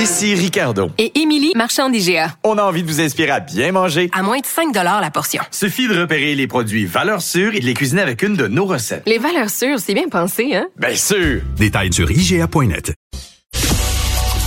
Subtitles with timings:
[0.00, 0.88] Ici Ricardo.
[0.96, 2.34] Et Émilie, marchand d'IGA.
[2.42, 4.08] On a envie de vous inspirer à bien manger.
[4.14, 5.42] À moins de 5 la portion.
[5.50, 8.64] Suffit de repérer les produits valeurs sûres et de les cuisiner avec une de nos
[8.64, 9.02] recettes.
[9.04, 10.68] Les valeurs sûres, c'est bien pensé, hein?
[10.78, 11.42] Bien sûr!
[11.58, 12.94] Détails sur IGA.net.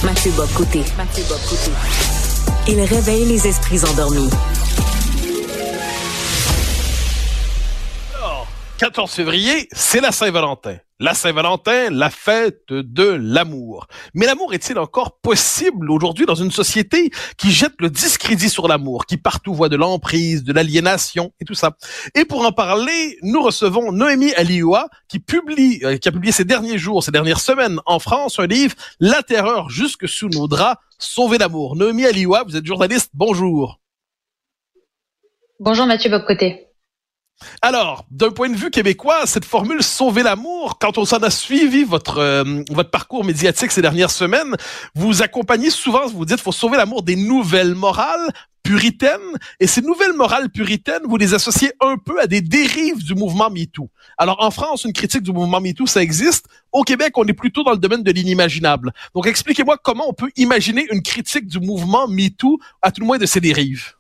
[0.04, 0.82] Mathieu Bock-Côté.
[0.98, 1.72] Mathieu Bock-Côté.
[2.68, 4.32] Il réveille les esprits endormis.
[8.80, 10.78] 14 février, c'est la Saint-Valentin.
[11.04, 13.88] La Saint-Valentin, la fête de l'amour.
[14.14, 19.06] Mais l'amour est-il encore possible aujourd'hui dans une société qui jette le discrédit sur l'amour,
[19.06, 21.76] qui partout voit de l'emprise, de l'aliénation et tout ça?
[22.16, 26.46] Et pour en parler, nous recevons Noémie Alioua qui publie, euh, qui a publié ces
[26.46, 30.82] derniers jours, ces dernières semaines en France, un livre, La terreur jusque sous nos draps,
[31.00, 31.76] sauver l'amour.
[31.76, 33.82] Noémie Alioua, vous êtes journaliste, bonjour.
[35.60, 36.73] Bonjour Mathieu Bobcoté.
[37.62, 41.84] Alors, d'un point de vue québécois, cette formule sauver l'amour, quand on s'en a suivi
[41.84, 44.56] votre euh, votre parcours médiatique ces dernières semaines,
[44.96, 48.32] vous accompagnez souvent, vous dites, faut sauver l'amour des nouvelles morales
[48.64, 49.20] puritaines,
[49.60, 53.50] et ces nouvelles morales puritaines, vous les associez un peu à des dérives du mouvement
[53.50, 53.90] MeToo.
[54.18, 56.48] Alors, en France, une critique du mouvement MeToo, ça existe.
[56.72, 58.94] Au Québec, on est plutôt dans le domaine de l'inimaginable.
[59.14, 63.18] Donc, expliquez-moi comment on peut imaginer une critique du mouvement MeToo, à tout le moins
[63.18, 63.96] de ses dérives.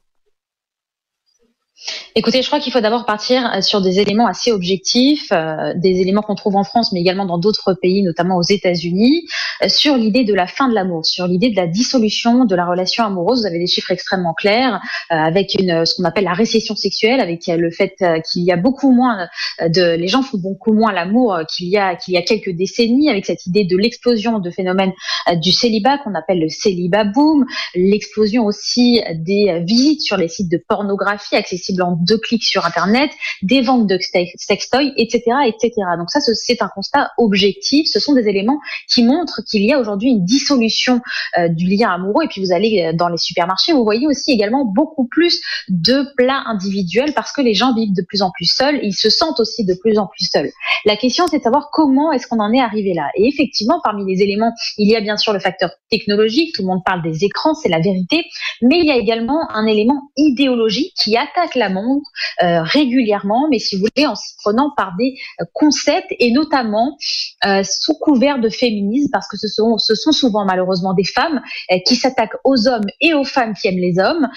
[2.16, 6.00] Écoutez, je crois qu'il faut d'abord partir euh, sur des éléments assez objectifs, euh, des
[6.00, 9.26] éléments qu'on trouve en France, mais également dans d'autres pays, notamment aux États-Unis,
[9.64, 12.66] euh, sur l'idée de la fin de l'amour, sur l'idée de la dissolution de la
[12.66, 13.42] relation amoureuse.
[13.42, 17.72] Vous avez des chiffres extrêmement clairs, avec ce qu'on appelle la récession sexuelle, avec le
[17.72, 17.95] fait
[18.31, 19.28] qu'il y a beaucoup moins
[19.59, 23.09] de, les gens font beaucoup moins l'amour qu'il y a qu'il y a quelques décennies,
[23.09, 24.94] avec cette idée de l'explosion de phénomènes
[25.38, 27.45] du célibat qu'on appelle le célibat boom,
[27.76, 33.11] l'explosion aussi des visites sur les sites de pornographie accessibles en deux clics sur Internet,
[33.41, 33.97] des ventes de
[34.35, 35.71] sextoys, etc., etc.
[35.97, 37.88] Donc ça, c'est un constat objectif.
[37.91, 41.02] Ce sont des éléments qui montrent qu'il y a aujourd'hui une dissolution
[41.38, 42.25] euh, du lien amoureux.
[42.25, 46.05] Et puis vous allez euh, dans les supermarchés, vous voyez aussi également beaucoup plus de
[46.17, 48.80] plats individuels parce que les gens vivent de plus en plus seuls.
[48.83, 50.52] Ils se sentent aussi de plus en plus seuls.
[50.86, 53.09] La question, c'est de savoir comment est-ce qu'on en est arrivé là.
[53.15, 56.55] Et effectivement, parmi les éléments, il y a bien sûr le facteur technologique.
[56.55, 58.25] Tout le monde parle des écrans, c'est la vérité.
[58.61, 63.85] Mais il y a également un élément idéologique qui attaque euh, régulièrement, mais si vous
[63.95, 66.97] voulez, en s'y prenant par des euh, concepts et notamment
[67.45, 71.41] euh, sous couvert de féminisme, parce que ce sont, ce sont souvent malheureusement des femmes
[71.85, 74.27] qui s'attaquent aux hommes et aux femmes qui aiment les hommes,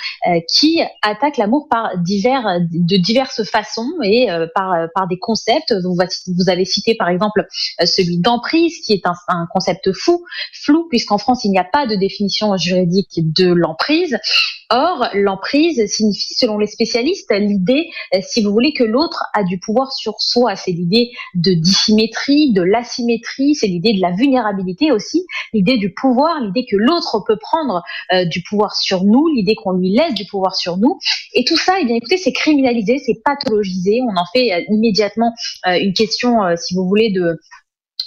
[0.53, 5.75] qui attaquent l'amour par divers, de diverses façons et par, par des concepts.
[5.83, 7.47] Vous, vous avez cité par exemple
[7.85, 11.87] celui d'emprise, qui est un, un concept fou, flou, puisqu'en France il n'y a pas
[11.87, 14.19] de définition juridique de l'emprise.
[14.71, 19.59] Or, l'emprise signifie, selon les spécialistes, l'idée, euh, si vous voulez, que l'autre a du
[19.59, 20.57] pouvoir sur soi.
[20.57, 26.41] C'est l'idée de dissymétrie, de l'asymétrie, c'est l'idée de la vulnérabilité aussi, l'idée du pouvoir,
[26.41, 27.83] l'idée que l'autre peut prendre
[28.13, 30.99] euh, du pouvoir sur nous, l'idée qu'on lui laisse du pouvoir sur nous.
[31.35, 34.01] Et tout ça, eh bien, écoutez, c'est criminalisé, c'est pathologisé.
[34.03, 35.33] On en fait euh, immédiatement
[35.67, 37.39] une question, si vous voulez, de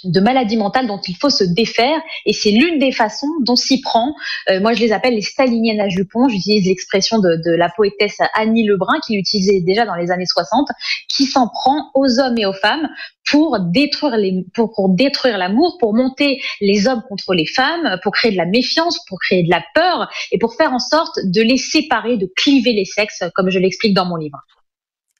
[0.04, 3.80] de maladies mentales dont il faut se défaire et c'est l'une des façons dont s'y
[3.80, 4.14] prend.
[4.48, 6.28] Euh, moi, je les appelle les staliniennes à jupons.
[6.28, 10.68] J'utilise l'expression de, la poétesse Annie Lebrun qui l'utilisait déjà dans les années 60,
[11.08, 12.88] qui s'en prend aux hommes et aux femmes
[13.30, 18.12] pour détruire les, pour, pour détruire l'amour, pour monter les hommes contre les femmes, pour
[18.12, 21.42] créer de la méfiance, pour créer de la peur et pour faire en sorte de
[21.42, 24.38] les séparer, de cliver les sexes, comme je l'explique dans mon livre.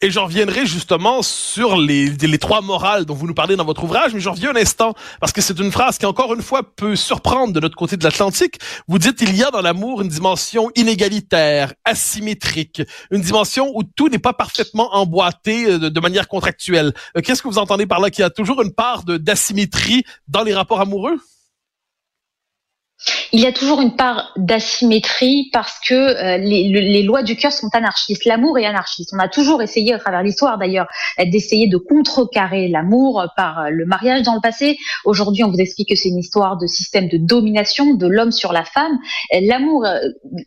[0.02, 4.14] Et j'en reviendrai justement sur les, trois morales dont vous nous parlez dans votre ouvrage,
[4.14, 6.96] mais j'en reviens un instant, parce que c'est une phrase qui, encore une fois, peut
[6.96, 8.58] surprendre de notre côté de l'Atlantique.
[8.88, 12.80] Vous dites, il y a dans l'amour une dimension inégalitaire, asymétrique,
[13.10, 16.94] une dimension où tout n'est pas parfaitement emboîté euh, de, manière contractuelle.
[17.14, 18.08] Euh, qu'est-ce que vous entendez par là?
[18.08, 21.20] Qu'il y a toujours une part d'asymétrie dans les rapports amoureux?
[23.32, 27.68] Il y a toujours une part d'asymétrie parce que euh, les, lois du cœur sont
[27.72, 28.24] anarchistes.
[28.24, 29.10] L'amour est anarchiste.
[29.14, 30.86] On a toujours essayé, à travers l'histoire d'ailleurs,
[31.18, 34.76] d'essayer de contrecarrer l'amour par le mariage dans le passé.
[35.04, 38.52] Aujourd'hui, on vous explique que c'est une histoire de système de domination de l'homme sur
[38.52, 38.98] la femme.
[39.32, 39.98] L'amour, euh,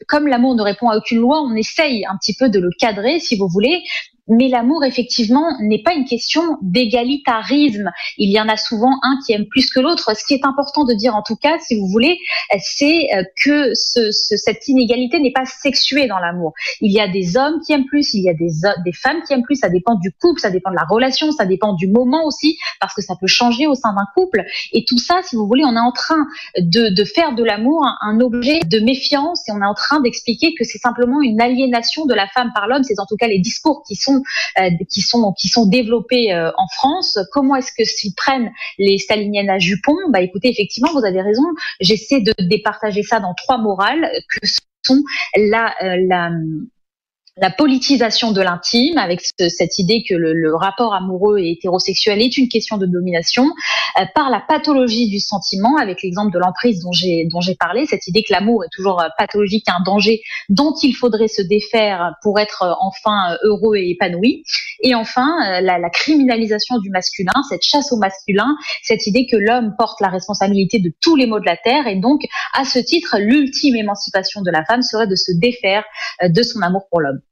[0.07, 3.19] comme l'amour ne répond à aucune loi, on essaye un petit peu de le cadrer,
[3.19, 3.83] si vous voulez,
[4.27, 7.91] mais l'amour, effectivement, n'est pas une question d'égalitarisme.
[8.17, 10.15] Il y en a souvent un qui aime plus que l'autre.
[10.15, 12.17] Ce qui est important de dire, en tout cas, si vous voulez,
[12.75, 16.53] c'est euh, que ce, cette inégalité n'est pas sexuée dans l'amour.
[16.81, 18.49] Il y a des hommes qui aiment plus, il y a des,
[18.93, 19.55] femmes qui aiment plus.
[19.55, 22.93] Ça dépend du couple, ça dépend de la relation, ça dépend du moment aussi, parce
[22.93, 24.43] que ça peut changer au sein d'un couple.
[24.71, 26.25] Et tout ça, si vous voulez, on est en train
[26.57, 30.63] de, faire de l'amour un, objet de méfiance et on est en train d'expliquer que
[30.63, 32.83] c'est simplement une aliénation de la femme par l'homme.
[32.83, 34.21] C'est en tout cas les discours qui sont
[34.53, 37.17] sont qui sont qui sont développées en France.
[37.31, 39.95] Comment est-ce que s'y prennent les staliniennes à jupons?
[40.09, 41.43] Bah écoutez, effectivement, vous avez raison.
[41.79, 42.33] J'essaie de
[42.63, 44.47] départager ça dans trois morales que
[44.85, 45.01] sont
[45.35, 46.31] la, la
[47.37, 52.47] la politisation de l'intime, avec cette idée que le, rapport amoureux et hétérosexuel est une
[52.47, 53.45] question de domination,
[53.99, 58.21] euh, par la pathologie du sentiment, avec l'exemple de l'emprise dont j'ai parlé, cette idée
[58.21, 62.61] que l'amour est toujours euh, pathologique, un danger dont il faudrait se défaire pour être
[62.61, 64.43] euh, enfin heureux et épanoui,
[64.83, 69.73] et enfin la, la criminalisation du masculin, cette chasse au masculin, cette idée que l'homme
[69.77, 72.21] porte la responsabilité de tous les maux de la terre, et donc
[72.53, 75.83] à ce titre, l'ultime émancipation de la femme serait de se défaire
[76.23, 77.22] de son amour pour l'homme.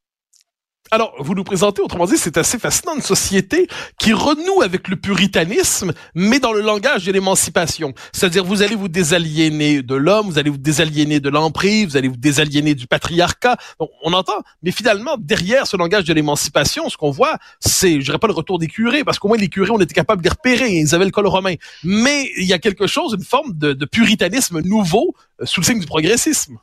[0.94, 4.98] Alors, vous nous présentez, autrement dit, c'est assez fascinant, une société qui renoue avec le
[4.98, 7.94] puritanisme, mais dans le langage de l'émancipation.
[8.12, 12.10] C'est-à-dire, vous allez vous désaliéner de l'homme, vous allez vous désaliéner de l'emprise, vous allez
[12.10, 13.56] vous désaliéner du patriarcat.
[14.04, 18.20] on entend, mais finalement, derrière ce langage de l'émancipation, ce qu'on voit, c'est, je dirais
[18.20, 20.32] pas le retour des curés, parce qu'au moins les curés, on était capable de les
[20.32, 21.56] repérer, ils avaient le col romain.
[21.86, 25.66] Mais il y a quelque chose, une forme de, de puritanisme nouveau, euh, sous le
[25.66, 26.58] signe du progressisme.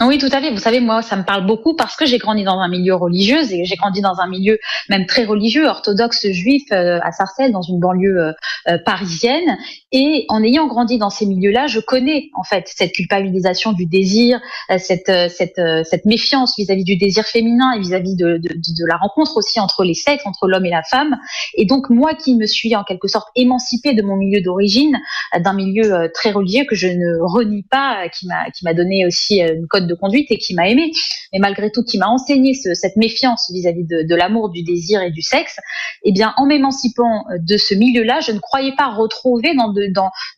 [0.00, 0.50] Oui, tout à fait.
[0.50, 3.40] Vous savez, moi, ça me parle beaucoup parce que j'ai grandi dans un milieu religieux
[3.52, 4.58] et j'ai grandi dans un milieu
[4.88, 8.32] même très religieux, orthodoxe juif euh, à Sarcelles, dans une banlieue euh,
[8.66, 9.56] euh, parisienne.
[9.92, 14.40] Et en ayant grandi dans ces milieux-là, je connais en fait cette culpabilisation du désir,
[14.78, 19.36] cette cette cette méfiance vis-à-vis du désir féminin et vis-à-vis de, de, de, la rencontre
[19.36, 21.16] aussi entre les sexes, entre l'homme et la femme.
[21.54, 24.98] Et donc moi, qui me suis en quelque sorte émancipée de mon milieu d'origine,
[25.38, 29.40] d'un milieu très religieux que je ne renie pas, qui m'a qui m'a donné aussi
[29.40, 30.90] une code de conduite et qui m'a aimé,
[31.32, 35.22] mais malgré tout qui m'a enseigné cette méfiance vis-à-vis de, l'amour, du désir et du
[35.22, 35.56] sexe,
[36.04, 39.54] eh bien, en m'émancipant euh, de ce milieu-là, je ne croyais pas retrouver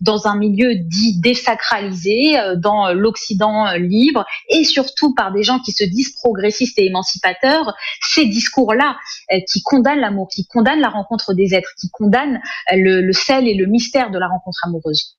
[0.01, 5.59] dans, un milieu dit désacralisé, euh, dans l'Occident euh, libre, et surtout par des gens
[5.59, 8.97] qui se disent progressistes et émancipateurs, ces discours-là
[9.51, 12.41] qui condamnent l'amour, qui condamnent la rencontre des êtres, qui condamnent
[12.73, 15.16] le, le sel et le mystère de la rencontre amoureuse.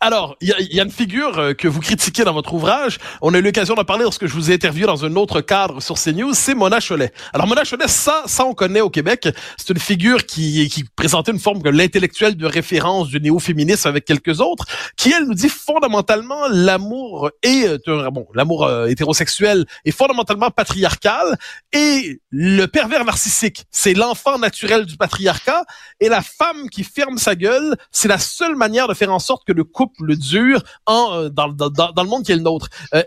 [0.00, 2.98] Alors, il y a, une figure euh, que vous critiquez dans votre ouvrage.
[3.22, 5.80] On a eu l'occasion d'en parler lorsque je vous ai interviewé dans un autre cadre
[5.80, 6.34] sur CNews.
[6.34, 7.12] C'est Mona Cholet.
[7.32, 9.28] Alors, Mona Cholet, ça, ça on connaît au Québec.
[9.56, 14.04] C'est une figure qui, qui présentait une forme de l'intellectuel de référence du néo-féminisme avec
[14.04, 19.90] quelques autres, qui elle nous dit fondamentalement l'amour et euh, bon, l'amour euh, hétérosexuel est
[19.90, 21.38] fondamentalement patriarcal
[21.72, 25.64] et le pervers narcissique, c'est l'enfant naturel du patriarcat
[26.00, 29.46] et la femme qui ferme sa gueule, c'est la seule manière de faire en sorte
[29.46, 32.68] que couple dure en, euh, dans, le monde qui est le nôtre.
[32.94, 33.02] Euh,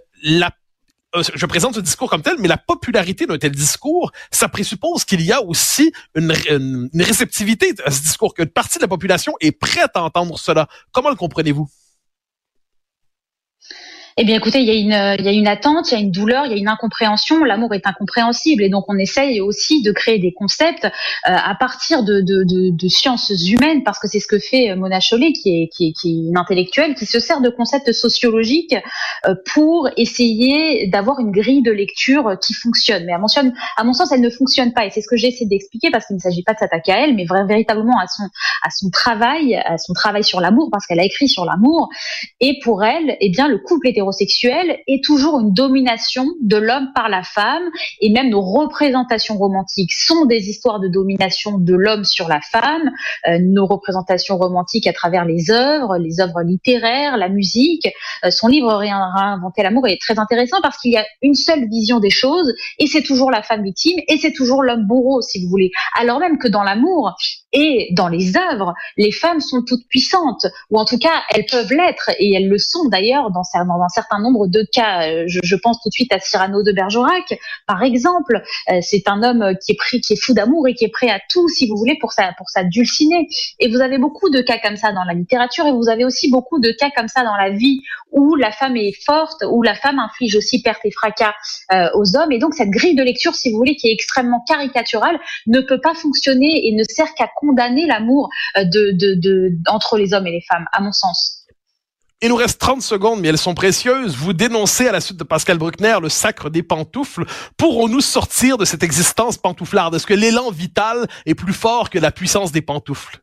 [1.15, 5.05] euh, je présente ce discours comme tel, mais la popularité d'un tel discours, ça présuppose
[5.05, 9.33] qu'il y a aussi une, une, réceptivité à ce discours, qu'une partie de la population
[9.39, 10.67] est prête à entendre cela.
[10.91, 11.69] Comment le comprenez-vous?
[14.15, 16.53] Eh bien, écoutez, il y a une, attente, il y a une douleur, il y
[16.53, 17.43] a une incompréhension.
[17.43, 20.89] L'amour est incompréhensible et donc on essaye aussi de créer des concepts euh,
[21.23, 22.23] à partir de,
[22.89, 26.93] sciences humaines parce que c'est ce que fait euh, Mona Chollet, qui est, une intellectuelle,
[26.93, 28.75] qui se sert de concepts sociologiques
[29.25, 33.05] euh, pour essayer d'avoir une grille de lecture qui fonctionne.
[33.05, 33.27] Mais à mon,
[33.77, 36.17] à mon sens, elle ne fonctionne pas et c'est ce que j'essaie d'expliquer parce qu'il
[36.17, 38.23] ne s'agit pas de s'attaquer à elle, mais véritablement à son,
[38.61, 41.89] à son travail, à son travail sur l'amour parce qu'elle a écrit sur l'amour.
[42.41, 46.89] Et pour elle, eh bien, le couple était hétérosexuel est toujours une domination de l'homme
[46.93, 47.63] par la femme
[48.01, 52.91] et même nos représentations romantiques sont des histoires de domination de l'homme sur la femme,
[53.27, 57.87] euh, nos représentations romantiques à travers les œuvres, les œuvres littéraires, la musique.
[58.25, 61.99] Euh, son livre Réinventer l'amour est très intéressant parce qu'il y a une seule vision
[61.99, 65.49] des choses et c'est toujours la femme victime et c'est toujours l'homme bourreau si vous
[65.49, 65.71] voulez.
[65.97, 67.15] Alors même que dans l'amour
[67.53, 71.71] et dans les œuvres, les femmes sont toutes puissantes ou en tout cas elles peuvent
[71.71, 75.07] l'être et elles le sont d'ailleurs dans, dans, certain nombre de cas.
[75.07, 78.41] Euh, je, pense tout de suite à Cyrano de Bergerac, par exemple.
[78.69, 81.09] Euh, c'est un homme qui est pris, qui est fou d'amour et qui est prêt
[81.09, 83.27] à tout, si vous voulez, pour sa pour sa dulcinée.
[83.59, 86.29] Et vous avez beaucoup de cas comme ça dans la littérature et vous avez aussi
[86.29, 87.81] beaucoup de cas comme ça dans la vie
[88.11, 91.33] où la femme est forte, où la femme inflige aussi perte et fracas
[91.71, 92.31] euh, aux hommes.
[92.31, 95.79] Et donc cette grille de lecture, si vous voulez, qui est extrêmement caricaturale, ne peut
[95.79, 98.29] pas fonctionner et ne sert qu'à condamner l'amour
[99.67, 101.42] entre les hommes et les femmes, à mon sens.
[102.23, 104.15] Il nous reste 30 secondes, mais elles sont précieuses.
[104.15, 107.25] Vous dénoncez à la suite de Pascal Bruckner le sacre des pantoufles.
[107.57, 109.93] Pourrons-nous sortir de cette existence pantouflarde?
[109.95, 113.22] Est-ce que l'élan vital est plus fort que la puissance des pantoufles?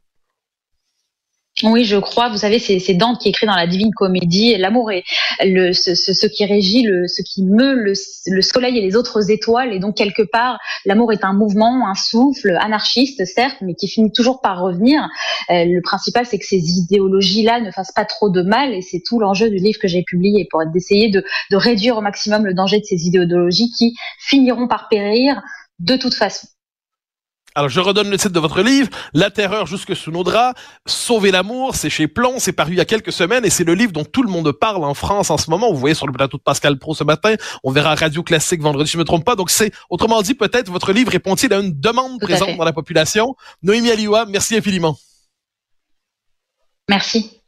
[1.62, 2.28] Oui, je crois.
[2.28, 5.04] Vous savez, c'est Dante qui écrit dans la Divine Comédie, l'amour est
[5.40, 7.92] le, ce, qui régit, ce qui meut le,
[8.26, 9.72] le, soleil et les autres étoiles.
[9.72, 14.12] Et donc, quelque part, l'amour est un mouvement, un souffle anarchiste, certes, mais qui finit
[14.12, 15.08] toujours par revenir.
[15.50, 18.72] Euh, le principal, c'est que ces idéologies-là ne fassent pas trop de mal.
[18.72, 22.00] Et c'est tout l'enjeu du livre que j'ai publié pour d'essayer de, de réduire au
[22.00, 25.42] maximum le danger de ces idéologies qui finiront par périr
[25.78, 26.46] de toute façon.
[27.54, 31.30] Alors, je redonne le titre de votre livre, La terreur jusque sous nos draps, Sauver
[31.30, 33.92] l'amour, c'est chez Plon, c'est paru il y a quelques semaines et c'est le livre
[33.92, 35.72] dont tout le monde parle en France en ce moment.
[35.72, 38.88] Vous voyez sur le plateau de Pascal Pro ce matin, on verra Radio Classique vendredi,
[38.88, 39.36] si je me trompe pas.
[39.36, 43.34] Donc, c'est, autrement dit, peut-être votre livre répond-il à une demande présente dans la population.
[43.62, 44.96] Noémie Alioua, merci infiniment.
[46.88, 47.39] Merci.